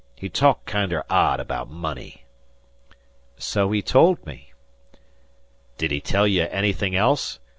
[0.15, 2.25] He talked kinder odd about money."
[3.37, 4.51] "So he told me."
[5.77, 7.37] "Did he tell ye anything else?